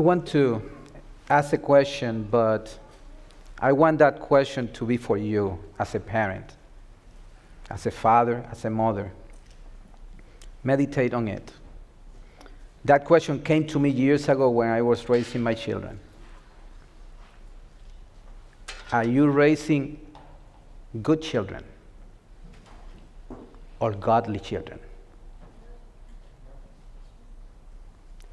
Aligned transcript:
want 0.00 0.26
to 0.28 0.62
ask 1.28 1.52
a 1.52 1.58
question, 1.58 2.26
but 2.30 2.76
I 3.58 3.72
want 3.72 3.98
that 3.98 4.20
question 4.20 4.72
to 4.72 4.84
be 4.84 4.96
for 4.96 5.16
you 5.16 5.58
as 5.78 5.94
a 5.94 6.00
parent, 6.00 6.54
as 7.70 7.86
a 7.86 7.90
father, 7.90 8.44
as 8.50 8.64
a 8.64 8.70
mother. 8.70 9.12
Meditate 10.64 11.14
on 11.14 11.28
it. 11.28 11.52
That 12.84 13.04
question 13.04 13.42
came 13.42 13.66
to 13.68 13.78
me 13.78 13.90
years 13.90 14.28
ago 14.28 14.50
when 14.50 14.70
I 14.70 14.82
was 14.82 15.08
raising 15.08 15.42
my 15.42 15.54
children. 15.54 16.00
Are 18.92 19.04
you 19.04 19.28
raising 19.28 20.00
good 21.02 21.22
children 21.22 21.62
or 23.78 23.92
godly 23.92 24.40
children? 24.40 24.80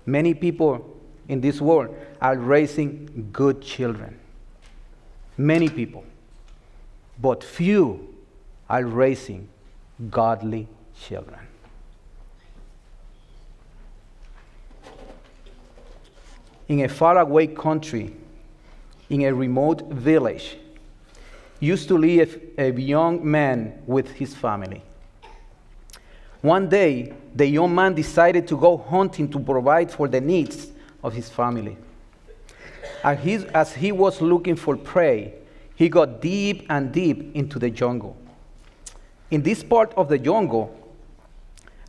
Many 0.05 0.33
people 0.33 0.97
in 1.27 1.41
this 1.41 1.59
world 1.59 1.95
are 2.21 2.37
raising 2.37 3.29
good 3.31 3.61
children. 3.61 4.19
Many 5.37 5.69
people. 5.69 6.03
But 7.19 7.43
few 7.43 8.15
are 8.69 8.83
raising 8.83 9.49
godly 10.09 10.67
children. 11.01 11.39
In 16.67 16.81
a 16.81 16.89
faraway 16.89 17.47
country, 17.47 18.13
in 19.09 19.21
a 19.21 19.33
remote 19.33 19.87
village, 19.89 20.57
used 21.59 21.87
to 21.87 21.97
live 21.97 22.39
a 22.57 22.71
young 22.71 23.29
man 23.29 23.81
with 23.87 24.11
his 24.11 24.35
family. 24.35 24.83
One 26.41 26.69
day, 26.69 27.13
the 27.33 27.47
young 27.47 27.73
man 27.73 27.95
decided 27.95 28.47
to 28.49 28.57
go 28.57 28.77
hunting 28.77 29.29
to 29.29 29.39
provide 29.39 29.91
for 29.91 30.07
the 30.07 30.21
needs 30.21 30.67
of 31.03 31.13
his 31.13 31.29
family. 31.29 31.77
As 33.03 33.19
he, 33.19 33.35
as 33.53 33.73
he 33.75 33.91
was 33.91 34.21
looking 34.21 34.55
for 34.55 34.75
prey, 34.75 35.33
he 35.75 35.89
got 35.89 36.21
deep 36.21 36.65
and 36.69 36.91
deep 36.91 37.35
into 37.35 37.59
the 37.59 37.69
jungle. 37.69 38.17
In 39.29 39.43
this 39.43 39.63
part 39.63 39.93
of 39.95 40.09
the 40.09 40.17
jungle, 40.17 40.75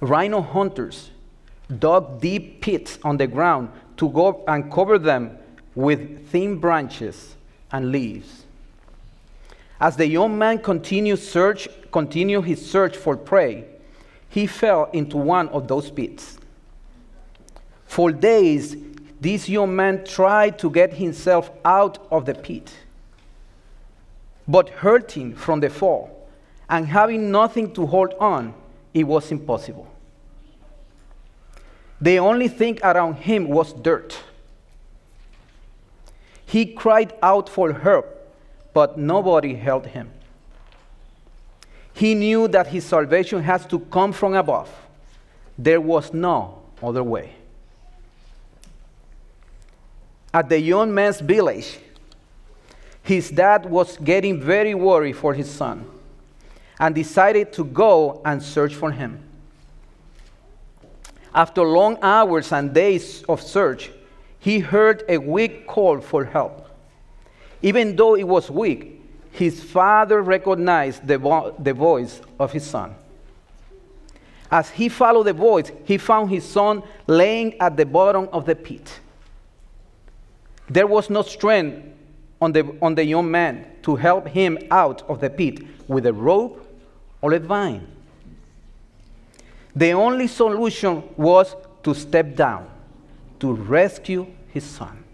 rhino 0.00 0.42
hunters 0.42 1.10
dug 1.78 2.20
deep 2.20 2.60
pits 2.60 2.98
on 3.02 3.16
the 3.16 3.26
ground 3.26 3.70
to 3.96 4.08
go 4.10 4.44
and 4.46 4.70
cover 4.70 4.98
them 4.98 5.38
with 5.74 6.28
thin 6.28 6.58
branches 6.58 7.36
and 7.72 7.92
leaves. 7.92 8.44
As 9.80 9.96
the 9.96 10.06
young 10.06 10.36
man 10.36 10.58
continued, 10.58 11.20
search, 11.20 11.68
continued 11.92 12.44
his 12.44 12.68
search 12.68 12.96
for 12.96 13.16
prey, 13.16 13.64
he 14.28 14.46
fell 14.46 14.90
into 14.92 15.16
one 15.16 15.48
of 15.50 15.68
those 15.68 15.90
pits. 15.90 16.38
For 17.86 18.12
days, 18.12 18.76
this 19.20 19.48
young 19.48 19.74
man 19.74 20.04
tried 20.04 20.58
to 20.60 20.70
get 20.70 20.94
himself 20.94 21.50
out 21.64 22.06
of 22.10 22.24
the 22.24 22.34
pit. 22.34 22.72
But 24.46 24.70
hurting 24.70 25.34
from 25.34 25.60
the 25.60 25.70
fall 25.70 26.28
and 26.68 26.86
having 26.86 27.30
nothing 27.30 27.72
to 27.74 27.86
hold 27.86 28.14
on, 28.20 28.54
it 28.94 29.04
was 29.04 29.30
impossible. 29.30 29.86
The 32.00 32.18
only 32.20 32.48
thing 32.48 32.78
around 32.82 33.14
him 33.14 33.48
was 33.48 33.72
dirt. 33.72 34.18
He 36.46 36.66
cried 36.66 37.12
out 37.22 37.48
for 37.48 37.72
help, 37.72 38.06
but 38.72 38.96
nobody 38.96 39.54
helped 39.54 39.86
him. 39.86 40.10
He 41.92 42.14
knew 42.14 42.46
that 42.48 42.68
his 42.68 42.84
salvation 42.84 43.42
has 43.42 43.66
to 43.66 43.80
come 43.80 44.12
from 44.12 44.34
above. 44.34 44.70
There 45.58 45.80
was 45.80 46.14
no 46.14 46.62
other 46.80 47.02
way 47.02 47.37
at 50.32 50.48
the 50.48 50.60
young 50.60 50.92
man's 50.92 51.20
village, 51.20 51.78
his 53.02 53.30
dad 53.30 53.64
was 53.64 53.96
getting 53.98 54.40
very 54.40 54.74
worried 54.74 55.16
for 55.16 55.32
his 55.32 55.50
son 55.50 55.88
and 56.78 56.94
decided 56.94 57.52
to 57.54 57.64
go 57.64 58.20
and 58.24 58.42
search 58.42 58.74
for 58.74 58.92
him. 58.92 59.22
After 61.34 61.62
long 61.62 61.98
hours 62.02 62.52
and 62.52 62.72
days 62.72 63.22
of 63.28 63.42
search, 63.42 63.90
he 64.38 64.60
heard 64.60 65.04
a 65.08 65.18
weak 65.18 65.66
call 65.66 66.00
for 66.00 66.24
help. 66.24 66.68
Even 67.62 67.96
though 67.96 68.14
it 68.14 68.26
was 68.26 68.50
weak, 68.50 69.02
his 69.32 69.62
father 69.62 70.22
recognized 70.22 71.06
the, 71.06 71.18
vo- 71.18 71.54
the 71.58 71.72
voice 71.72 72.20
of 72.38 72.52
his 72.52 72.64
son. 72.64 72.94
As 74.50 74.70
he 74.70 74.88
followed 74.88 75.24
the 75.24 75.32
voice, 75.32 75.70
he 75.84 75.98
found 75.98 76.30
his 76.30 76.44
son 76.44 76.82
laying 77.06 77.60
at 77.60 77.76
the 77.76 77.84
bottom 77.84 78.28
of 78.32 78.46
the 78.46 78.54
pit. 78.54 79.00
There 80.70 80.86
was 80.86 81.10
no 81.10 81.22
strength 81.22 81.86
on 82.40 82.52
the, 82.52 82.76
on 82.82 82.94
the 82.94 83.04
young 83.04 83.30
man 83.30 83.66
to 83.82 83.96
help 83.96 84.28
him 84.28 84.58
out 84.70 85.02
of 85.08 85.20
the 85.20 85.30
pit 85.30 85.60
with 85.88 86.06
a 86.06 86.12
rope 86.12 86.64
or 87.20 87.32
a 87.32 87.38
vine. 87.38 87.86
The 89.74 89.92
only 89.92 90.26
solution 90.26 91.02
was 91.16 91.56
to 91.82 91.94
step 91.94 92.34
down 92.34 92.68
to 93.40 93.52
rescue 93.52 94.26
his 94.48 94.64
son. 94.64 95.04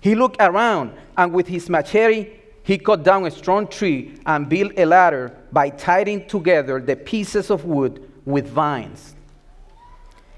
He 0.00 0.14
looked 0.14 0.36
around 0.40 0.92
and 1.16 1.32
with 1.32 1.48
his 1.48 1.68
machete, 1.68 2.34
he 2.62 2.78
cut 2.78 3.02
down 3.02 3.26
a 3.26 3.30
strong 3.30 3.66
tree 3.66 4.20
and 4.26 4.48
built 4.48 4.72
a 4.76 4.84
ladder 4.84 5.34
by 5.50 5.70
tying 5.70 6.26
together 6.26 6.80
the 6.80 6.96
pieces 6.96 7.50
of 7.50 7.64
wood 7.64 8.10
with 8.24 8.46
vines. 8.46 9.14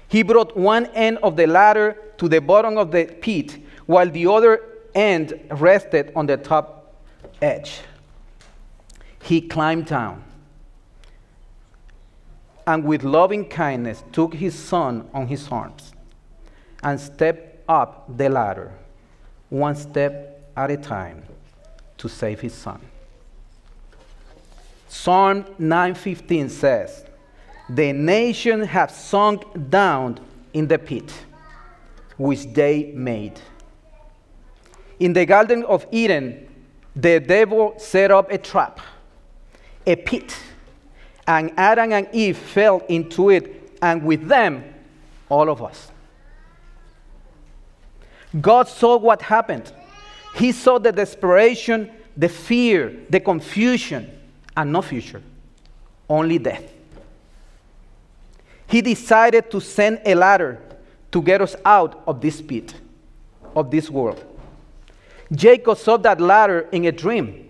He 0.07 0.23
brought 0.23 0.57
one 0.57 0.87
end 0.87 1.19
of 1.23 1.35
the 1.35 1.47
ladder 1.47 1.97
to 2.21 2.29
the 2.29 2.39
bottom 2.39 2.77
of 2.77 2.91
the 2.91 3.05
pit, 3.19 3.57
while 3.87 4.07
the 4.07 4.27
other 4.27 4.61
end 4.93 5.33
rested 5.49 6.11
on 6.15 6.27
the 6.27 6.37
top 6.37 6.93
edge. 7.41 7.81
He 9.23 9.41
climbed 9.41 9.87
down 9.87 10.23
and 12.67 12.83
with 12.83 13.03
loving 13.03 13.49
kindness 13.49 14.03
took 14.11 14.35
his 14.35 14.53
son 14.53 15.09
on 15.15 15.25
his 15.25 15.47
arms 15.47 15.93
and 16.83 16.99
stepped 16.99 17.67
up 17.67 18.05
the 18.15 18.29
ladder, 18.29 18.71
one 19.49 19.75
step 19.75 20.47
at 20.55 20.69
a 20.69 20.77
time, 20.77 21.23
to 21.97 22.07
save 22.07 22.39
his 22.39 22.53
son. 22.53 22.81
Psalm 24.87 25.43
9:15 25.59 26.51
says, 26.51 27.03
the 27.67 27.91
nation 27.91 28.61
have 28.61 28.91
sunk 28.91 29.41
down 29.71 30.19
in 30.53 30.67
the 30.67 30.77
pit 30.77 31.11
which 32.21 32.45
they 32.53 32.91
made. 32.95 33.39
In 34.99 35.13
the 35.13 35.25
Garden 35.25 35.63
of 35.65 35.85
Eden, 35.91 36.47
the 36.95 37.19
devil 37.19 37.73
set 37.77 38.11
up 38.11 38.31
a 38.31 38.37
trap, 38.37 38.79
a 39.85 39.95
pit, 39.95 40.37
and 41.27 41.51
Adam 41.57 41.91
and 41.91 42.07
Eve 42.11 42.37
fell 42.37 42.83
into 42.89 43.29
it, 43.29 43.77
and 43.81 44.03
with 44.03 44.27
them, 44.27 44.63
all 45.29 45.49
of 45.49 45.63
us. 45.63 45.91
God 48.39 48.67
saw 48.67 48.97
what 48.97 49.21
happened. 49.21 49.71
He 50.35 50.51
saw 50.51 50.77
the 50.77 50.91
desperation, 50.91 51.89
the 52.15 52.29
fear, 52.29 52.93
the 53.09 53.19
confusion, 53.19 54.09
and 54.55 54.71
no 54.71 54.81
future, 54.81 55.21
only 56.09 56.37
death 56.37 56.71
he 58.71 58.81
decided 58.81 59.51
to 59.51 59.59
send 59.59 59.99
a 60.05 60.15
ladder 60.15 60.57
to 61.11 61.21
get 61.21 61.41
us 61.41 61.55
out 61.65 62.01
of 62.07 62.21
this 62.21 62.41
pit, 62.41 62.73
of 63.55 63.69
this 63.69 63.89
world. 63.89 64.23
Jacob 65.31 65.77
saw 65.77 65.97
that 65.97 66.19
ladder 66.19 66.67
in 66.71 66.85
a 66.85 66.91
dream, 66.91 67.49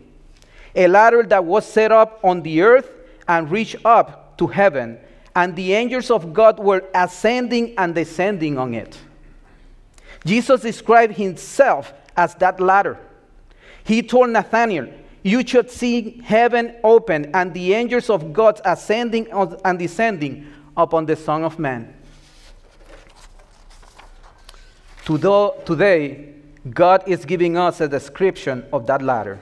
a 0.76 0.88
ladder 0.88 1.24
that 1.24 1.44
was 1.44 1.66
set 1.66 1.92
up 1.92 2.20
on 2.24 2.42
the 2.42 2.62
earth 2.62 2.90
and 3.28 3.50
reached 3.50 3.78
up 3.86 4.38
to 4.38 4.48
heaven, 4.48 5.00
and 5.36 5.56
the 5.56 5.74
angels 5.74 6.12
of 6.12 6.34
God 6.34 6.60
were 6.60 6.84
ascending 6.94 7.74
and 7.78 7.96
descending 7.96 8.58
on 8.58 8.74
it. 8.74 8.98
Jesus 10.26 10.62
described 10.62 11.16
himself 11.16 11.94
as 12.16 12.36
that 12.36 12.60
ladder. 12.60 13.00
He 13.84 14.04
told 14.04 14.30
Nathanael, 14.30 14.88
You 15.24 15.46
should 15.46 15.72
see 15.72 16.22
heaven 16.24 16.76
open 16.84 17.32
and 17.34 17.54
the 17.54 17.74
angels 17.74 18.10
of 18.10 18.34
God 18.34 18.62
ascending 18.64 19.28
and 19.32 19.80
descending 19.80 20.48
upon 20.78 21.06
the 21.06 21.16
Son 21.16 21.44
of 21.44 21.58
Man. 21.58 21.94
Today, 25.04 26.30
God 26.70 27.04
is 27.08 27.26
giving 27.26 27.58
us 27.58 27.82
a 27.82 27.88
description 27.88 28.66
of 28.72 28.86
that 28.86 29.02
ladder 29.02 29.40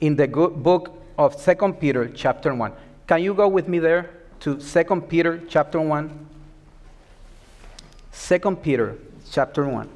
in 0.00 0.16
the 0.16 0.28
book 0.28 1.02
of 1.16 1.34
Second 1.34 1.80
Peter, 1.80 2.08
chapter 2.08 2.54
1. 2.54 2.72
Can 3.06 3.22
you 3.22 3.32
go 3.32 3.48
with 3.48 3.68
me 3.68 3.78
there 3.78 4.10
to 4.40 4.60
Second 4.60 5.08
Peter, 5.08 5.42
chapter 5.48 5.80
1? 5.80 6.28
Second 8.10 8.62
Peter, 8.62 8.98
chapter 9.30 9.66
1. 9.66 9.88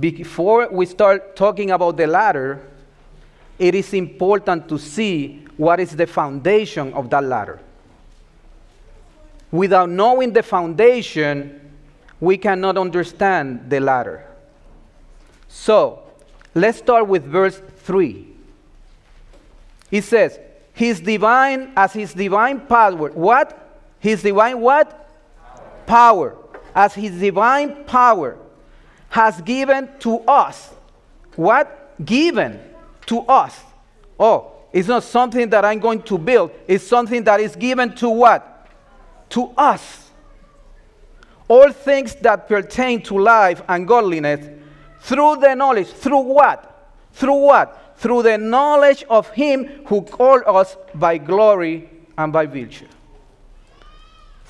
Before 0.00 0.68
we 0.70 0.84
start 0.86 1.36
talking 1.36 1.70
about 1.70 1.96
the 1.96 2.08
ladder, 2.08 2.66
it 3.58 3.74
is 3.74 3.94
important 3.94 4.68
to 4.68 4.78
see 4.78 5.44
what 5.56 5.78
is 5.78 5.94
the 5.94 6.06
foundation 6.06 6.92
of 6.94 7.08
that 7.10 7.22
ladder. 7.22 7.60
Without 9.52 9.90
knowing 9.90 10.32
the 10.32 10.42
foundation, 10.42 11.60
we 12.20 12.36
cannot 12.36 12.76
understand 12.76 13.68
the 13.68 13.80
ladder. 13.80 14.26
So, 15.48 16.02
let's 16.54 16.78
start 16.78 17.08
with 17.08 17.24
verse 17.24 17.60
3. 17.78 18.26
It 19.90 20.04
says, 20.04 20.38
His 20.72 21.00
divine, 21.00 21.72
as 21.76 21.92
His 21.92 22.14
divine 22.14 22.60
power, 22.60 23.10
what? 23.10 23.80
His 23.98 24.22
divine 24.22 24.60
what? 24.60 25.08
Power. 25.86 26.30
power. 26.30 26.36
As 26.74 26.94
His 26.94 27.18
divine 27.18 27.84
power 27.84 28.38
has 29.08 29.40
given 29.40 29.88
to 29.98 30.20
us. 30.20 30.70
What? 31.34 31.94
Given 32.04 32.60
to 33.06 33.20
us. 33.22 33.58
Oh, 34.18 34.52
it's 34.72 34.86
not 34.86 35.02
something 35.02 35.50
that 35.50 35.64
I'm 35.64 35.80
going 35.80 36.02
to 36.02 36.16
build. 36.16 36.52
It's 36.68 36.86
something 36.86 37.24
that 37.24 37.40
is 37.40 37.56
given 37.56 37.94
to 37.96 38.08
what? 38.08 38.49
To 39.30 39.52
us. 39.56 40.10
All 41.48 41.72
things 41.72 42.14
that 42.16 42.46
pertain 42.46 43.02
to 43.02 43.18
life 43.18 43.62
and 43.68 43.86
godliness 43.86 44.48
through 45.00 45.36
the 45.36 45.54
knowledge. 45.54 45.88
Through 45.88 46.20
what? 46.20 46.94
Through 47.12 47.40
what? 47.40 47.96
Through 47.96 48.22
the 48.22 48.38
knowledge 48.38 49.04
of 49.10 49.28
Him 49.30 49.84
who 49.86 50.02
called 50.02 50.42
us 50.46 50.76
by 50.94 51.18
glory 51.18 51.90
and 52.16 52.32
by 52.32 52.46
virtue. 52.46 52.86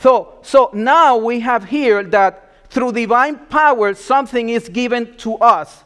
So, 0.01 0.39
so 0.43 0.71
now 0.73 1.17
we 1.17 1.41
have 1.41 1.65
here 1.65 2.03
that 2.05 2.51
through 2.71 2.93
divine 2.93 3.37
power, 3.37 3.95
something 3.95 4.49
is 4.49 4.69
given 4.69 5.17
to 5.19 5.37
us 5.37 5.85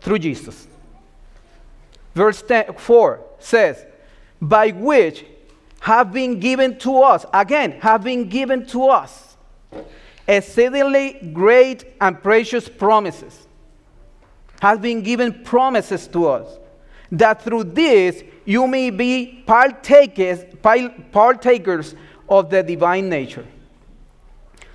through 0.00 0.20
Jesus. 0.20 0.68
Verse 2.14 2.42
10, 2.42 2.74
4 2.74 3.20
says, 3.38 3.84
By 4.40 4.70
which 4.70 5.24
have 5.80 6.12
been 6.12 6.40
given 6.40 6.78
to 6.78 7.02
us, 7.02 7.24
again, 7.32 7.72
have 7.80 8.02
been 8.04 8.28
given 8.28 8.66
to 8.66 8.88
us 8.88 9.36
exceedingly 10.26 11.14
great 11.32 11.84
and 12.00 12.22
precious 12.22 12.68
promises. 12.68 13.46
Has 14.60 14.78
been 14.78 15.02
given 15.02 15.44
promises 15.44 16.08
to 16.08 16.28
us 16.28 16.58
that 17.12 17.42
through 17.42 17.64
this 17.64 18.22
you 18.44 18.66
may 18.66 18.90
be 18.90 19.42
partakers, 19.46 20.40
partakers 21.12 21.94
of 22.28 22.50
the 22.50 22.62
divine 22.62 23.08
nature. 23.08 23.46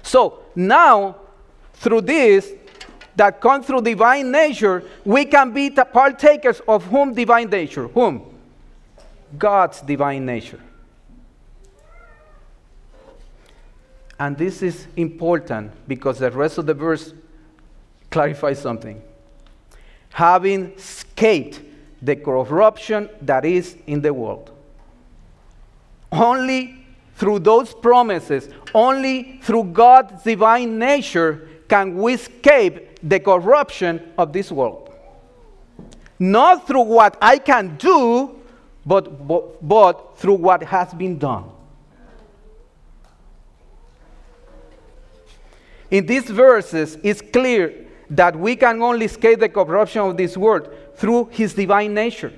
So 0.01 0.39
now, 0.55 1.17
through 1.73 2.01
this, 2.01 2.53
that 3.15 3.39
come 3.41 3.61
through 3.61 3.81
divine 3.81 4.31
nature, 4.31 4.83
we 5.05 5.25
can 5.25 5.51
be 5.53 5.69
partakers 5.69 6.61
of 6.67 6.85
whom 6.85 7.13
divine 7.13 7.50
nature? 7.50 7.88
Whom? 7.89 8.23
God's 9.38 9.81
divine 9.81 10.25
nature. 10.25 10.59
And 14.19 14.38
this 14.38 14.62
is 14.62 14.88
important 14.95 15.71
because 15.88 16.19
the 16.19 16.31
rest 16.31 16.57
of 16.57 16.65
the 16.65 16.74
verse 16.74 17.13
clarifies 18.10 18.62
something. 18.62 19.01
Having 20.12 20.74
escaped 20.74 21.62
the 22.01 22.15
corruption 22.15 23.10
that 23.21 23.45
is 23.45 23.77
in 23.88 24.01
the 24.01 24.13
world. 24.13 24.51
Only 26.12 26.86
through 27.15 27.39
those 27.39 27.74
promises, 27.74 28.50
only 28.74 29.39
through 29.42 29.65
God's 29.65 30.24
divine 30.24 30.77
nature 30.77 31.48
can 31.68 31.95
we 31.95 32.13
escape 32.13 33.00
the 33.01 33.19
corruption 33.19 34.13
of 34.18 34.33
this 34.33 34.51
world. 34.51 34.94
Not 36.19 36.68
through 36.68 36.83
what 36.83 37.18
I 37.21 37.38
can 37.38 37.77
do, 37.77 38.39
but, 38.86 39.27
but, 39.27 39.68
but 39.68 40.18
through 40.18 40.36
what 40.36 40.63
has 40.63 40.94
been 40.94 41.18
done. 41.18 41.50
In 45.91 46.06
these 46.06 46.24
verses, 46.24 46.97
it's 47.03 47.21
clear 47.21 47.74
that 48.09 48.35
we 48.35 48.56
can 48.56 48.81
only 48.81 49.06
escape 49.06 49.39
the 49.39 49.50
corruption 49.50 50.01
of 50.01 50.18
this 50.18 50.38
world 50.38 50.69
through 50.95 51.25
his 51.31 51.53
divine 51.53 51.94
nature. 51.94 52.33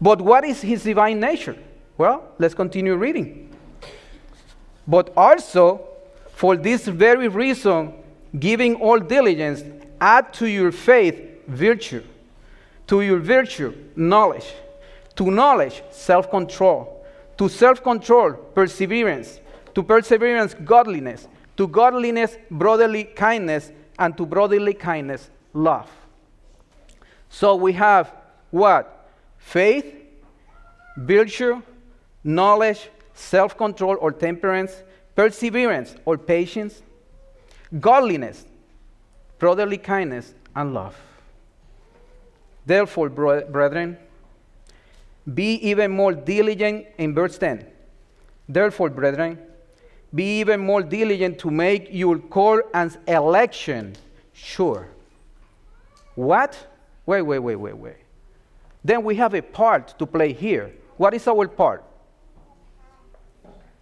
But 0.00 0.20
what 0.20 0.44
is 0.44 0.60
his 0.60 0.82
divine 0.82 1.20
nature? 1.20 1.56
Well, 1.96 2.24
let's 2.38 2.54
continue 2.54 2.96
reading. 2.96 3.50
But 4.86 5.12
also, 5.16 5.86
for 6.32 6.56
this 6.56 6.86
very 6.86 7.28
reason, 7.28 7.94
giving 8.38 8.74
all 8.76 8.98
diligence, 8.98 9.62
add 10.00 10.32
to 10.34 10.46
your 10.46 10.72
faith 10.72 11.46
virtue, 11.46 12.02
to 12.88 13.00
your 13.00 13.18
virtue, 13.18 13.74
knowledge, 13.96 14.52
to 15.16 15.30
knowledge, 15.30 15.82
self 15.90 16.30
control, 16.30 17.04
to 17.38 17.48
self 17.48 17.82
control, 17.82 18.32
perseverance, 18.32 19.40
to 19.74 19.82
perseverance, 19.82 20.54
godliness, 20.54 21.28
to 21.56 21.68
godliness, 21.68 22.36
brotherly 22.50 23.04
kindness, 23.04 23.70
and 23.98 24.16
to 24.16 24.26
brotherly 24.26 24.74
kindness, 24.74 25.30
love. 25.52 25.90
So 27.28 27.54
we 27.54 27.72
have 27.74 28.12
what? 28.50 29.08
Faith, 29.38 29.94
virtue, 30.96 31.62
knowledge, 32.22 32.88
self 33.14 33.56
control 33.56 33.96
or 34.00 34.12
temperance, 34.12 34.82
perseverance 35.14 35.94
or 36.04 36.18
patience, 36.18 36.82
godliness, 37.80 38.44
brotherly 39.38 39.78
kindness, 39.78 40.34
and 40.54 40.74
love. 40.74 40.96
Therefore, 42.66 43.08
brethren, 43.08 43.98
be 45.32 45.54
even 45.54 45.90
more 45.90 46.12
diligent 46.12 46.86
in 46.98 47.14
verse 47.14 47.38
10. 47.38 47.66
Therefore, 48.48 48.90
brethren, 48.90 49.38
be 50.14 50.40
even 50.40 50.60
more 50.60 50.82
diligent 50.82 51.38
to 51.40 51.50
make 51.50 51.88
your 51.90 52.18
call 52.18 52.60
and 52.72 52.96
election 53.08 53.96
sure. 54.32 54.88
What? 56.14 56.56
Wait, 57.04 57.22
wait, 57.22 57.40
wait, 57.40 57.56
wait, 57.56 57.76
wait. 57.76 57.96
Then 58.84 59.02
we 59.02 59.16
have 59.16 59.34
a 59.34 59.42
part 59.42 59.98
to 59.98 60.06
play 60.06 60.32
here. 60.32 60.72
What 60.96 61.14
is 61.14 61.26
our 61.26 61.48
part? 61.48 61.84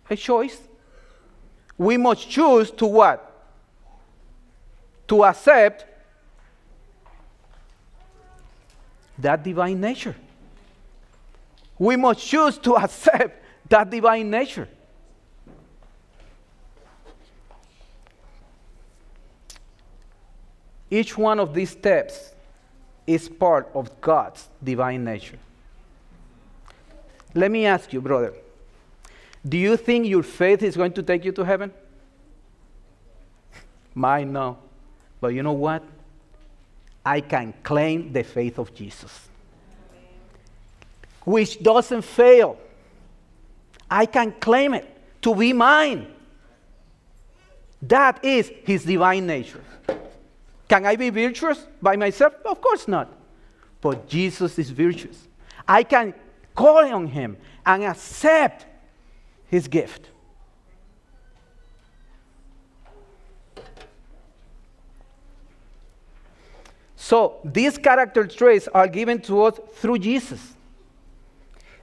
A 0.08 0.16
choice. 0.16 0.58
We 1.76 1.96
must 1.96 2.28
choose 2.28 2.70
to 2.72 2.86
what? 2.86 3.28
To 5.08 5.24
accept 5.24 5.84
that 9.18 9.42
divine 9.42 9.80
nature. 9.80 10.16
We 11.78 11.96
must 11.96 12.26
choose 12.26 12.56
to 12.58 12.76
accept 12.84 13.42
that 13.68 13.90
divine 13.90 14.30
nature. 14.30 14.68
Each 20.92 21.16
one 21.16 21.40
of 21.40 21.54
these 21.54 21.70
steps 21.70 22.34
is 23.06 23.26
part 23.26 23.66
of 23.72 23.98
God's 24.02 24.46
divine 24.62 25.02
nature. 25.02 25.38
Let 27.34 27.50
me 27.50 27.64
ask 27.64 27.94
you, 27.94 28.02
brother 28.02 28.34
do 29.48 29.56
you 29.56 29.78
think 29.78 30.06
your 30.06 30.22
faith 30.22 30.62
is 30.62 30.76
going 30.76 30.92
to 30.92 31.02
take 31.02 31.24
you 31.24 31.32
to 31.32 31.44
heaven? 31.44 31.72
Mine, 33.94 34.34
no. 34.34 34.58
But 35.18 35.28
you 35.28 35.42
know 35.42 35.54
what? 35.54 35.82
I 37.04 37.22
can 37.22 37.54
claim 37.62 38.12
the 38.12 38.22
faith 38.22 38.58
of 38.58 38.74
Jesus, 38.74 39.28
which 41.24 41.60
doesn't 41.62 42.02
fail. 42.02 42.58
I 43.90 44.04
can 44.04 44.32
claim 44.32 44.74
it 44.74 44.86
to 45.22 45.34
be 45.34 45.52
mine. 45.54 46.06
That 47.80 48.24
is 48.24 48.52
his 48.64 48.84
divine 48.84 49.26
nature. 49.26 49.64
Can 50.72 50.86
I 50.86 50.96
be 50.96 51.10
virtuous 51.10 51.66
by 51.82 51.96
myself? 51.96 52.32
Of 52.46 52.62
course 52.62 52.88
not. 52.88 53.12
But 53.82 54.08
Jesus 54.08 54.58
is 54.58 54.70
virtuous. 54.70 55.28
I 55.68 55.82
can 55.82 56.14
call 56.54 56.78
on 56.78 57.08
him 57.08 57.36
and 57.66 57.84
accept 57.84 58.64
his 59.48 59.68
gift. 59.68 60.08
So 66.96 67.40
these 67.44 67.76
character 67.76 68.26
traits 68.26 68.66
are 68.68 68.88
given 68.88 69.20
to 69.28 69.42
us 69.42 69.60
through 69.74 69.98
Jesus. 69.98 70.54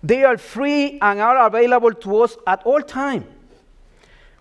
They 0.02 0.24
are 0.24 0.40
free 0.40 0.98
and 1.00 1.20
are 1.20 1.46
available 1.46 1.94
to 1.94 2.24
us 2.24 2.36
at 2.48 2.64
all 2.66 2.82
time. 2.82 3.28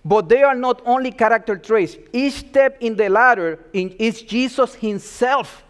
But 0.08 0.30
they 0.30 0.42
are 0.42 0.54
not 0.54 0.80
only 0.86 1.10
character 1.12 1.54
traits. 1.58 1.94
Each 2.14 2.32
step 2.32 2.78
in 2.80 2.96
the 2.96 3.10
ladder 3.10 3.58
is 3.74 4.22
Jesus 4.22 4.74
Himself, 4.74 5.62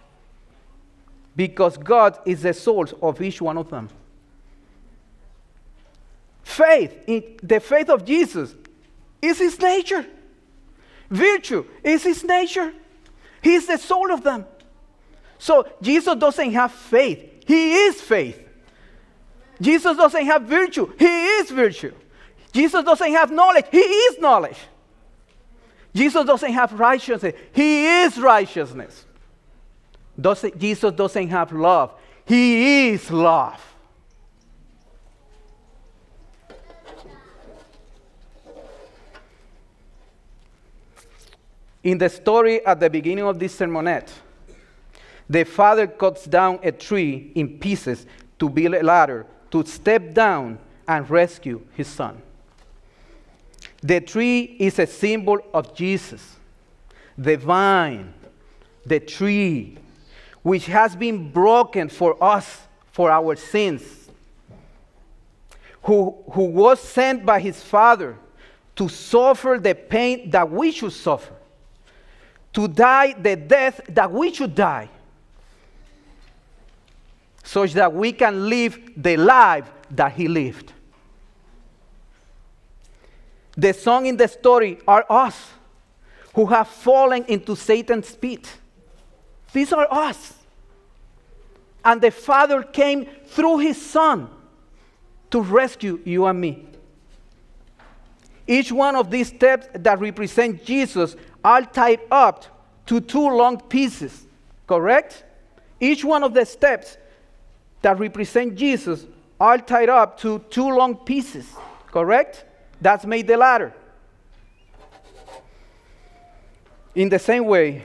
because 1.35 1.76
God 1.76 2.16
is 2.25 2.42
the 2.42 2.54
source 2.54 2.95
of 3.02 3.21
each 3.21 3.42
one 3.42 3.59
of 3.59 3.68
them. 3.68 3.88
Faith, 6.45 7.02
in 7.09 7.25
the 7.42 7.59
faith 7.59 7.90
of 7.90 8.04
Jesus, 8.04 8.54
is 9.21 9.40
His 9.40 9.59
nature. 9.61 10.07
Virtue 11.11 11.64
is 11.83 12.04
His 12.04 12.23
nature. 12.23 12.73
He 13.42 13.54
is 13.54 13.66
the 13.66 13.76
soul 13.76 14.12
of 14.12 14.23
them. 14.23 14.47
So 15.38 15.66
Jesus 15.83 16.14
doesn't 16.14 16.52
have 16.52 16.71
faith, 16.71 17.42
He 17.45 17.75
is 17.75 18.00
faith. 18.00 18.40
Jesus 19.61 19.97
doesn't 19.97 20.26
have 20.26 20.42
virtue, 20.42 20.92
He 20.97 21.26
is 21.40 21.50
virtue. 21.50 21.92
Jesus 22.52 22.85
doesn't 22.85 23.12
have 23.12 23.31
knowledge, 23.31 23.67
He 23.71 23.78
is 23.78 24.19
knowledge. 24.19 24.59
Jesus 25.95 26.25
doesn't 26.25 26.52
have 26.52 26.73
righteousness, 26.78 27.35
He 27.52 27.87
is 27.87 28.19
righteousness. 28.19 29.05
Doesn't, 30.21 30.59
Jesus 30.59 30.93
doesn't 30.93 31.28
have 31.28 31.52
love, 31.52 31.93
He 32.25 32.88
is 32.88 33.11
love. 33.11 33.64
In 41.85 41.97
the 41.97 42.09
story 42.09 42.64
at 42.67 42.81
the 42.81 42.90
beginning 42.90 43.25
of 43.25 43.38
this 43.38 43.57
sermonette, 43.57 44.11
the 45.31 45.45
father 45.45 45.87
cuts 45.87 46.25
down 46.25 46.59
a 46.62 46.73
tree 46.73 47.33
in 47.35 47.59
pieces 47.59 48.07
to 48.38 48.49
build 48.49 48.75
a 48.75 48.83
ladder 48.83 49.26
to 49.50 49.64
step 49.64 50.12
down 50.12 50.59
and 50.87 51.09
rescue 51.09 51.62
his 51.75 51.87
son. 51.87 52.21
The 53.82 54.00
tree 54.00 54.56
is 54.58 54.78
a 54.78 54.87
symbol 54.87 55.38
of 55.54 55.75
Jesus, 55.75 56.37
the 57.16 57.37
vine, 57.37 58.12
the 58.85 59.00
tree, 59.00 59.78
which 60.42 60.66
has 60.66 60.97
been 60.97 61.30
broken 61.30 61.88
for 61.88 62.23
us 62.23 62.62
for 62.90 63.11
our 63.11 63.37
sins, 63.37 63.82
who, 65.82 66.16
who 66.32 66.47
was 66.47 66.80
sent 66.80 67.25
by 67.25 67.38
his 67.38 67.62
Father 67.62 68.16
to 68.75 68.88
suffer 68.88 69.58
the 69.61 69.75
pain 69.75 70.30
that 70.30 70.50
we 70.50 70.73
should 70.73 70.92
suffer, 70.92 71.35
to 72.52 72.66
die 72.66 73.12
the 73.12 73.37
death 73.37 73.80
that 73.88 74.11
we 74.11 74.32
should 74.35 74.54
die, 74.54 74.88
such 77.44 77.75
that 77.75 77.92
we 77.92 78.12
can 78.12 78.49
live 78.49 78.78
the 78.97 79.16
life 79.16 79.70
that 79.90 80.12
he 80.12 80.26
lived. 80.26 80.73
The 83.58 83.72
song 83.72 84.06
in 84.06 84.16
the 84.16 84.28
story 84.28 84.78
are 84.86 85.04
us 85.10 85.50
who 86.32 86.46
have 86.46 86.68
fallen 86.68 87.24
into 87.24 87.56
Satan's 87.56 88.14
pit. 88.14 88.48
These 89.52 89.72
are 89.72 89.88
us. 89.90 90.34
And 91.84 92.00
the 92.00 92.12
Father 92.12 92.62
came 92.62 93.06
through 93.26 93.58
his 93.58 93.84
Son 93.84 94.30
to 95.32 95.40
rescue 95.40 96.00
you 96.04 96.26
and 96.26 96.40
me. 96.40 96.66
Each 98.46 98.70
one 98.70 98.94
of 98.94 99.10
these 99.10 99.26
steps 99.26 99.66
that 99.74 99.98
represent 99.98 100.64
Jesus 100.64 101.16
are 101.44 101.62
tied 101.62 102.00
up 102.12 102.44
to 102.86 103.00
two 103.00 103.28
long 103.28 103.60
pieces, 103.60 104.24
correct? 104.68 105.24
Each 105.80 106.04
one 106.04 106.22
of 106.22 106.32
the 106.32 106.46
steps 106.46 106.96
that 107.82 107.98
represent 107.98 108.54
Jesus 108.54 109.04
are 109.40 109.58
tied 109.58 109.88
up 109.88 110.16
to 110.20 110.38
two 110.48 110.68
long 110.68 110.94
pieces, 110.94 111.52
correct? 111.88 112.44
That's 112.80 113.04
made 113.04 113.26
the 113.26 113.37
ladder. 113.37 113.73
In 116.94 117.08
the 117.08 117.18
same 117.18 117.44
way, 117.44 117.82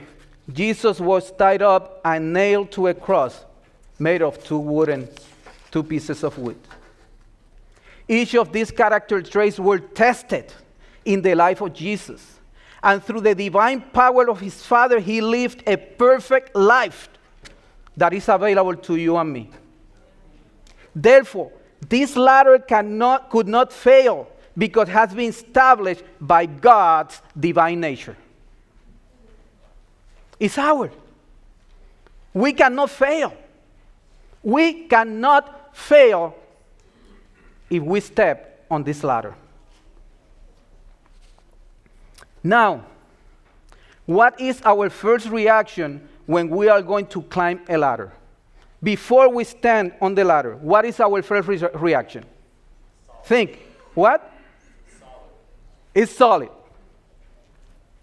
Jesus 0.52 1.00
was 1.00 1.30
tied 1.32 1.62
up 1.62 2.00
and 2.04 2.32
nailed 2.32 2.70
to 2.72 2.88
a 2.88 2.94
cross 2.94 3.44
made 3.98 4.22
of 4.22 4.42
two 4.42 4.58
wooden, 4.58 5.08
two 5.70 5.82
pieces 5.82 6.24
of 6.24 6.36
wood. 6.38 6.58
Each 8.06 8.34
of 8.34 8.52
these 8.52 8.70
character 8.70 9.22
traits 9.22 9.58
were 9.58 9.78
tested 9.78 10.52
in 11.04 11.22
the 11.22 11.34
life 11.34 11.60
of 11.60 11.72
Jesus. 11.72 12.38
And 12.82 13.02
through 13.02 13.22
the 13.22 13.34
divine 13.34 13.80
power 13.80 14.28
of 14.28 14.40
his 14.40 14.62
Father, 14.62 15.00
he 15.00 15.20
lived 15.20 15.62
a 15.66 15.76
perfect 15.76 16.54
life 16.54 17.08
that 17.96 18.12
is 18.12 18.28
available 18.28 18.76
to 18.76 18.96
you 18.96 19.16
and 19.16 19.32
me. 19.32 19.50
Therefore, 20.94 21.50
this 21.88 22.16
ladder 22.16 22.58
cannot, 22.58 23.30
could 23.30 23.48
not 23.48 23.72
fail 23.72 24.28
because 24.56 24.88
it 24.88 24.92
has 24.92 25.12
been 25.12 25.30
established 25.30 26.02
by 26.20 26.46
God's 26.46 27.20
divine 27.38 27.80
nature. 27.80 28.16
It's 30.38 30.58
ours. 30.58 30.92
We 32.32 32.52
cannot 32.52 32.90
fail. 32.90 33.34
We 34.42 34.86
cannot 34.88 35.76
fail 35.76 36.34
if 37.70 37.82
we 37.82 38.00
step 38.00 38.66
on 38.70 38.82
this 38.82 39.02
ladder. 39.02 39.34
Now, 42.42 42.84
what 44.06 44.38
is 44.38 44.60
our 44.64 44.90
first 44.90 45.28
reaction 45.28 46.06
when 46.26 46.50
we 46.50 46.68
are 46.68 46.82
going 46.82 47.06
to 47.06 47.22
climb 47.22 47.60
a 47.68 47.78
ladder? 47.78 48.12
Before 48.82 49.30
we 49.30 49.44
stand 49.44 49.94
on 50.02 50.14
the 50.14 50.24
ladder, 50.24 50.56
what 50.56 50.84
is 50.84 51.00
our 51.00 51.22
first 51.22 51.48
re- 51.48 51.70
reaction? 51.74 52.24
Think. 53.24 53.58
What? 53.94 54.30
It's 55.94 56.12
solid. 56.12 56.50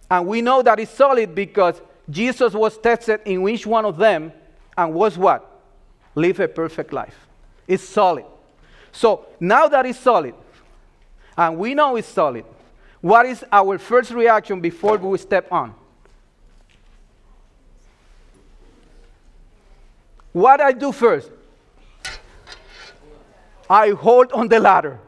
And 0.10 0.27
we 0.27 0.41
know 0.41 0.62
that 0.62 0.79
it's 0.79 0.91
solid 0.91 1.36
because 1.36 1.81
Jesus 2.10 2.53
was 2.53 2.77
tested 2.77 3.21
in 3.25 3.48
each 3.48 3.65
one 3.65 3.86
of 3.86 3.98
them 3.98 4.31
and 4.77 4.93
was 4.93 5.17
what? 5.17 5.48
Live 6.15 6.39
a 6.39 6.48
perfect 6.48 6.91
life. 6.93 7.15
It's 7.67 7.83
solid. 7.83 8.25
So 8.91 9.25
now 9.39 9.67
that 9.67 9.86
it's 9.86 10.00
solid, 10.00 10.36
and 11.38 11.57
we 11.57 11.74
know 11.74 11.95
it's 11.95 12.07
solid, 12.07 12.45
what 13.00 13.25
is 13.25 13.43
our 13.51 13.77
first 13.77 14.12
reaction 14.12 14.60
before 14.60 14.98
we 14.98 15.17
step 15.17 15.51
on? 15.51 15.74
What 20.33 20.62
I 20.62 20.71
do 20.71 20.91
first? 20.91 21.31
I 23.69 23.89
hold 23.89 24.31
on 24.33 24.50
the 24.50 24.60
ladder. 24.60 25.00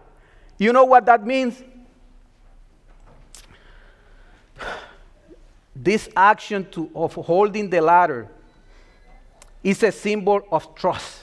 You 0.58 0.72
know 0.72 0.86
what 0.86 1.06
that 1.06 1.26
means? 1.26 1.62
This 5.84 6.08
action 6.16 6.66
to, 6.72 6.90
of 6.96 7.14
holding 7.16 7.70
the 7.70 7.82
ladder 7.82 8.30
is 9.62 9.84
a 9.84 9.92
symbol 9.92 10.42
of 10.50 10.74
trust. 10.76 11.20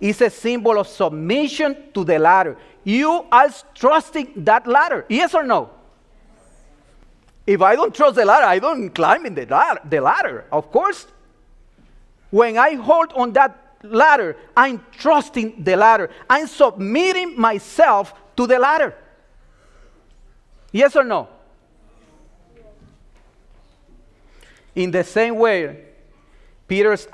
It's 0.00 0.20
a 0.20 0.30
symbol 0.30 0.78
of 0.78 0.86
submission 0.86 1.92
to 1.92 2.04
the 2.04 2.20
ladder. 2.20 2.56
You 2.84 3.26
are 3.32 3.48
trusting 3.74 4.44
that 4.44 4.66
ladder, 4.68 5.06
yes 5.08 5.34
or 5.34 5.42
no? 5.42 5.70
If 7.44 7.60
I 7.60 7.74
don't 7.74 7.92
trust 7.92 8.14
the 8.14 8.24
ladder, 8.24 8.46
I 8.46 8.60
don't 8.60 8.90
climb 8.90 9.26
in 9.26 9.34
the 9.34 9.46
ladder, 9.46 9.80
the 9.88 10.00
ladder. 10.00 10.44
Of 10.52 10.70
course, 10.70 11.08
when 12.30 12.56
I 12.56 12.74
hold 12.74 13.12
on 13.14 13.32
that 13.32 13.76
ladder, 13.82 14.36
I'm 14.56 14.84
trusting 14.92 15.64
the 15.64 15.76
ladder. 15.76 16.10
I'm 16.30 16.46
submitting 16.46 17.40
myself 17.40 18.14
to 18.36 18.46
the 18.46 18.60
ladder. 18.60 18.94
Yes 20.70 20.94
or 20.94 21.02
no? 21.02 21.28
In 24.74 24.90
the 24.90 25.04
same 25.04 25.36
way, 25.36 25.84
Peter's 26.66 27.06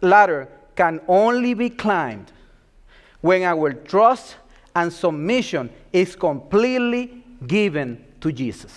ladder 0.00 0.48
can 0.76 1.00
only 1.08 1.54
be 1.54 1.70
climbed 1.70 2.32
when 3.20 3.42
our 3.42 3.72
trust 3.72 4.36
and 4.74 4.92
submission 4.92 5.70
is 5.92 6.16
completely 6.16 7.24
given 7.46 8.04
to 8.20 8.32
Jesus. 8.32 8.72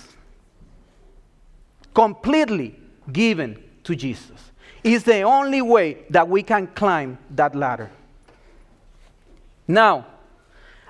Completely 1.94 2.76
given 3.12 3.64
to 3.84 3.96
Jesus. 3.96 4.52
Is 4.84 5.04
the 5.04 5.22
only 5.22 5.62
way 5.62 6.06
that 6.10 6.28
we 6.28 6.44
can 6.44 6.68
climb 6.68 7.18
that 7.32 7.56
ladder. 7.56 7.90
Now, 9.68 10.06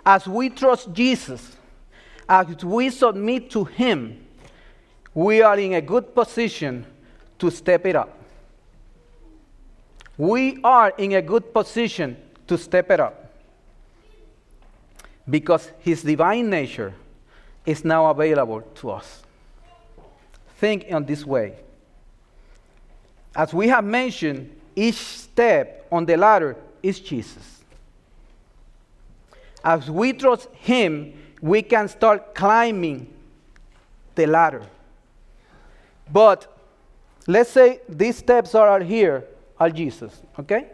as 0.06 0.28
we 0.28 0.50
trust 0.50 0.92
Jesus, 0.94 1.56
as 2.28 2.64
we 2.64 2.90
submit 2.90 3.50
to 3.52 3.64
Him, 3.64 4.26
we 5.14 5.42
are 5.42 5.58
in 5.58 5.74
a 5.74 5.82
good 5.82 6.14
position 6.14 6.86
to 7.46 7.52
step 7.52 7.86
it 7.86 7.96
up. 7.96 8.10
We 10.18 10.60
are 10.64 10.90
in 10.98 11.14
a 11.14 11.22
good 11.22 11.54
position 11.54 12.18
to 12.48 12.58
step 12.58 12.90
it 12.90 13.00
up 13.00 13.32
because 15.30 15.72
His 15.80 16.02
divine 16.02 16.50
nature 16.50 16.94
is 17.64 17.86
now 17.86 18.10
available 18.10 18.62
to 18.62 18.92
us. 18.92 19.22
Think 20.58 20.86
in 20.86 21.06
this 21.06 21.24
way. 21.24 21.58
As 23.36 23.54
we 23.54 23.68
have 23.68 23.84
mentioned, 23.84 24.50
each 24.76 24.96
step 24.96 25.86
on 25.92 26.06
the 26.06 26.18
ladder 26.18 26.56
is 26.82 27.00
Jesus. 27.00 27.62
As 29.64 29.92
we 29.92 30.14
trust 30.14 30.50
Him, 30.54 31.14
we 31.42 31.62
can 31.62 31.88
start 31.90 32.34
climbing 32.34 33.14
the 34.16 34.26
ladder. 34.26 34.64
But 36.12 36.55
Let's 37.28 37.50
say 37.50 37.82
these 37.90 38.18
steps 38.18 38.54
are 38.54 38.80
here 38.82 39.26
are 39.60 39.70
Jesus, 39.70 40.22
okay? 40.40 40.68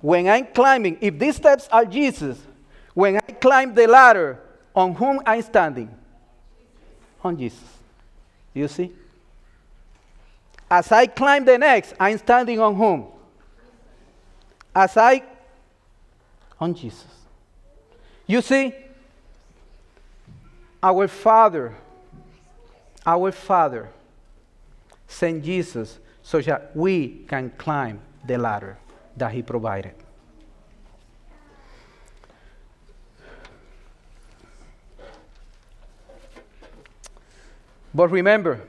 When 0.00 0.28
I'm 0.28 0.46
climbing, 0.46 0.98
if 1.00 1.18
these 1.18 1.36
steps 1.36 1.68
are 1.70 1.84
Jesus, 1.84 2.38
when 2.94 3.16
I 3.16 3.32
climb 3.32 3.74
the 3.74 3.86
ladder, 3.86 4.38
on 4.74 4.94
whom 4.94 5.20
I'm 5.26 5.42
standing? 5.42 5.90
On 7.22 7.36
Jesus. 7.36 7.68
You 8.54 8.68
see? 8.68 8.92
As 10.70 10.90
I 10.92 11.06
climb 11.06 11.44
the 11.44 11.58
next, 11.58 11.94
I'm 11.98 12.16
standing 12.18 12.60
on 12.60 12.76
whom? 12.76 13.06
As 14.74 14.96
I, 14.96 15.22
on 16.58 16.74
Jesus. 16.74 17.04
You 18.26 18.40
see, 18.40 18.72
our 20.82 21.08
Father, 21.08 21.74
our 23.04 23.32
Father 23.32 23.90
sent 25.10 25.44
Jesus 25.44 25.98
so 26.22 26.40
that 26.40 26.74
we 26.74 27.24
can 27.28 27.50
climb 27.58 28.00
the 28.26 28.38
ladder 28.38 28.78
that 29.16 29.32
He 29.32 29.42
provided. 29.42 29.92
But 37.92 38.08
remember, 38.08 38.60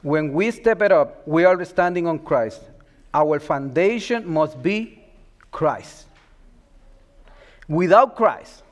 when 0.00 0.32
we 0.32 0.50
step 0.50 0.80
it 0.80 0.90
up, 0.90 1.28
we 1.28 1.44
are 1.44 1.62
standing 1.66 2.06
on 2.06 2.20
Christ. 2.20 2.62
Our 3.12 3.38
foundation 3.40 4.26
must 4.26 4.62
be 4.62 5.04
Christ. 5.50 6.06
Without 7.68 8.16
Christ, 8.16 8.62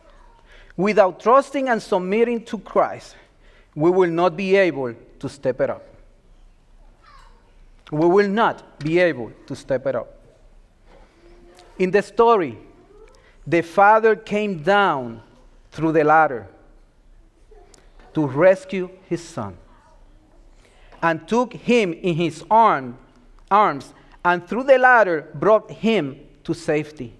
without 0.78 1.20
trusting 1.20 1.68
and 1.68 1.82
submitting 1.82 2.42
to 2.46 2.58
Christ, 2.58 3.16
we 3.76 3.90
will 3.90 4.10
not 4.10 4.36
be 4.36 4.56
able 4.56 4.94
to 5.20 5.28
step 5.28 5.60
it 5.60 5.68
up. 5.68 5.84
We 7.92 8.06
will 8.06 8.28
not 8.28 8.80
be 8.80 8.98
able 8.98 9.30
to 9.46 9.54
step 9.54 9.86
it 9.86 9.94
up. 9.94 10.18
In 11.78 11.90
the 11.90 12.02
story, 12.02 12.58
the 13.46 13.60
father 13.60 14.16
came 14.16 14.62
down 14.62 15.20
through 15.70 15.92
the 15.92 16.02
ladder 16.02 16.48
to 18.14 18.26
rescue 18.26 18.88
his 19.08 19.22
son 19.22 19.58
and 21.02 21.28
took 21.28 21.52
him 21.52 21.92
in 21.92 22.14
his 22.14 22.42
arm, 22.50 22.96
arms 23.50 23.92
and 24.24 24.48
through 24.48 24.64
the 24.64 24.78
ladder 24.78 25.28
brought 25.34 25.70
him 25.70 26.18
to 26.44 26.54
safety. 26.54 27.14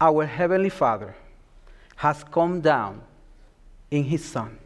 Our 0.00 0.26
Heavenly 0.26 0.68
Father 0.68 1.14
has 1.94 2.24
come 2.24 2.60
down 2.60 3.00
in 3.90 4.02
his 4.04 4.24
Son 4.24 4.58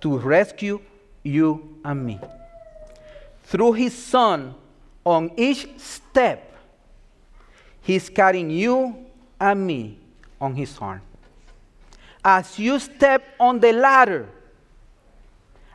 to 0.00 0.18
rescue 0.18 0.80
you 1.22 1.78
and 1.84 2.04
me. 2.04 2.20
Through 3.44 3.72
his 3.72 3.94
Son, 3.96 4.54
on 5.04 5.30
each 5.36 5.68
step, 5.78 6.54
he's 7.80 8.08
carrying 8.08 8.50
you 8.50 9.06
and 9.40 9.66
me 9.66 9.98
on 10.40 10.54
his 10.54 10.76
arm. 10.78 11.00
As 12.24 12.58
you 12.58 12.78
step 12.78 13.24
on 13.40 13.60
the 13.60 13.72
ladder 13.72 14.28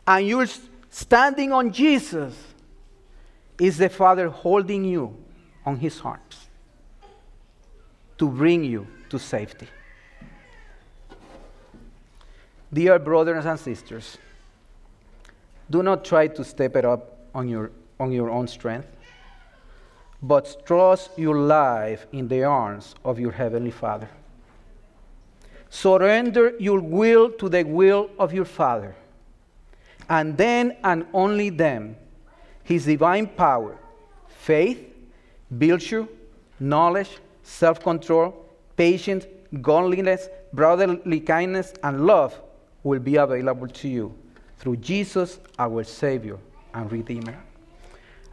and 0.06 0.28
you're 0.28 0.48
standing 0.90 1.52
on 1.52 1.72
Jesus, 1.72 2.36
is 3.60 3.78
the 3.78 3.90
Father 3.90 4.30
holding 4.30 4.84
you 4.84 5.16
on 5.66 5.78
his 5.78 6.00
arms 6.02 6.48
to 8.18 8.28
bring 8.28 8.64
you 8.64 8.88
to 9.10 9.20
safety. 9.20 9.68
Dear 12.74 12.98
brothers 12.98 13.46
and 13.46 13.60
sisters, 13.60 14.18
do 15.70 15.84
not 15.84 16.04
try 16.04 16.26
to 16.28 16.44
step 16.44 16.76
it 16.76 16.86
up 16.86 17.20
on 17.36 17.48
your, 17.48 17.70
on 18.00 18.12
your 18.12 18.32
own 18.32 18.48
strength, 18.48 18.88
but 20.24 20.66
trust 20.66 21.12
your 21.16 21.38
life 21.38 22.08
in 22.12 22.28
the 22.28 22.44
arms 22.46 22.96
of 23.06 23.20
your 23.20 23.32
Heavenly 23.32 23.70
Father. 23.70 24.10
Surrender 25.70 26.54
your 26.60 26.80
will 26.80 27.30
to 27.34 27.48
the 27.48 27.64
will 27.64 28.10
of 28.18 28.34
your 28.34 28.46
Father, 28.46 28.96
and 30.10 30.36
then 30.36 30.76
and 30.84 31.06
only 31.14 31.52
then, 31.52 31.96
His 32.64 32.86
divine 32.86 33.28
power, 33.28 33.78
faith, 34.28 34.84
virtue, 35.52 36.08
knowledge, 36.60 37.20
self 37.44 37.80
control, 37.80 38.48
patience, 38.76 39.28
godliness, 39.62 40.28
brotherly 40.52 41.20
kindness, 41.20 41.74
and 41.84 42.08
love 42.08 42.42
will 42.84 43.00
be 43.00 43.16
available 43.16 43.68
to 43.68 43.88
you 43.88 44.14
through 44.58 44.78
Jesus, 44.78 45.40
our 45.58 45.84
Savior 45.84 46.38
and 46.74 46.92
Redeemer. 46.92 47.38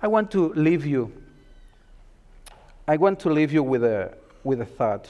I 0.02 0.08
want 0.08 0.30
to 0.32 0.52
leave 0.54 0.86
you. 0.86 1.12
I 2.86 2.96
want 2.96 3.20
to 3.20 3.30
leave 3.30 3.52
you 3.52 3.62
with 3.62 3.84
a, 3.84 4.16
with 4.42 4.60
a 4.60 4.64
thought. 4.64 5.08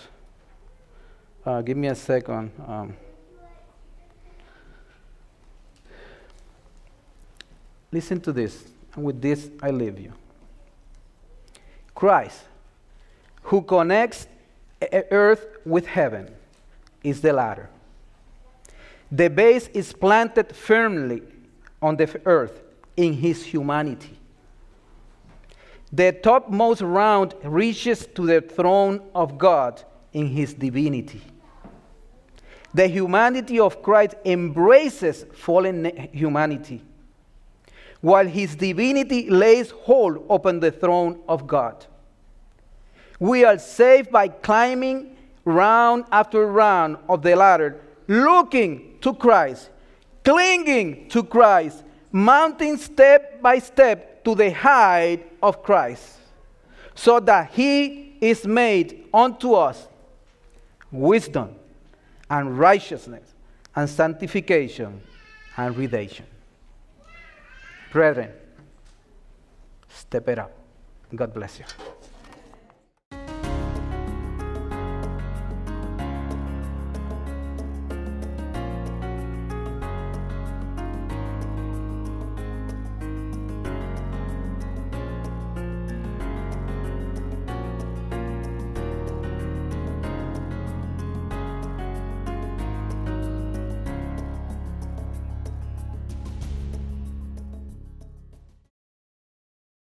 Uh, 1.45 1.63
give 1.63 1.77
me 1.77 1.89
a 1.89 1.95
second. 1.95 2.51
Um, 2.67 2.97
listen 7.91 8.21
to 8.21 8.33
this, 8.33 8.65
and 8.95 9.05
with 9.05 9.23
this 9.23 9.49
I 9.63 9.71
leave 9.71 9.99
you. 9.99 10.13
Christ, 11.95 12.43
who 13.45 13.63
connects 13.63 14.27
earth 15.11 15.47
with 15.65 15.87
heaven, 15.87 16.35
is 17.03 17.21
the 17.21 17.33
ladder. 17.33 17.69
The 19.13 19.29
base 19.29 19.69
is 19.75 19.93
planted 19.93 20.55
firmly 20.55 21.23
on 21.83 21.97
the 21.97 22.21
earth 22.27 22.63
in 22.97 23.15
his 23.15 23.45
humanity. 23.45 24.17
The 25.93 26.13
topmost 26.13 26.83
round 26.83 27.35
reaches 27.43 28.07
to 28.15 28.27
the 28.27 28.41
throne 28.41 29.01
of 29.15 29.37
God 29.37 29.83
in 30.13 30.29
his 30.29 30.55
divinity. 30.55 31.21
The 32.73 32.87
humanity 32.87 33.59
of 33.59 33.83
Christ 33.83 34.15
embraces 34.25 35.27
fallen 35.35 36.09
humanity, 36.13 36.83
while 38.01 38.27
his 38.27 38.55
divinity 38.55 39.29
lays 39.29 39.71
hold 39.71 40.25
upon 40.31 40.61
the 40.61 40.71
throne 40.71 41.21
of 41.29 41.49
God. 41.49 41.85
We 43.19 43.45
are 43.45 43.59
saved 43.59 44.13
by 44.13 44.29
climbing 44.29 45.17
round 45.45 46.05
after 46.13 46.47
round 46.47 46.99
of 47.09 47.23
the 47.23 47.35
ladder, 47.35 47.81
looking 48.11 48.99
to 49.01 49.15
Christ, 49.15 49.71
clinging 50.25 51.09
to 51.11 51.23
Christ, 51.23 51.85
mounting 52.11 52.77
step 52.77 53.41
by 53.41 53.61
step 53.61 54.25
to 54.25 54.35
the 54.35 54.51
height 54.51 55.21
of 55.41 55.63
Christ, 55.63 56.19
so 56.93 57.21
that 57.21 57.53
He 57.53 58.17
is 58.21 58.45
made 58.45 59.07
unto 59.15 59.55
us 59.55 59.87
wisdom 60.91 61.55
and 62.29 62.59
righteousness 62.59 63.33
and 63.77 63.89
sanctification 63.89 65.01
and 65.57 65.77
redemption. 65.77 66.27
Brethren, 67.93 68.33
step 69.89 70.29
it 70.29 70.39
up. 70.41 70.53
God 71.15 71.33
bless 71.33 71.61
you. 71.61 71.65